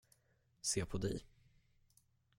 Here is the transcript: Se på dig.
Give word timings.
Se 0.61 0.85
på 0.85 0.97
dig. 0.97 1.25